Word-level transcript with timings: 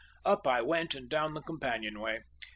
Up 0.25 0.47
I 0.47 0.63
went 0.63 0.95
and 0.95 1.07
down 1.07 1.35
the 1.35 1.43
companion 1.43 1.99
way. 1.99 2.23